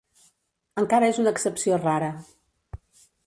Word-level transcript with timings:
Encara 0.83 1.09
és 1.11 1.19
una 1.25 1.33
excepció 1.35 1.77
rara 1.83 2.09